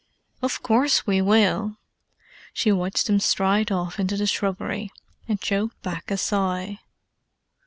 [0.41, 1.77] "Of course we will."
[2.53, 4.91] She watched them stride off into the shrubbery,
[5.27, 6.79] and choked back a sigh.